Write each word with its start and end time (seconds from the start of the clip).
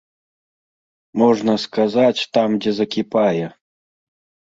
Можна 1.23 1.53
сказаць, 1.67 2.27
там 2.39 2.59
дзе 2.65 2.71
закіпае! 2.83 3.45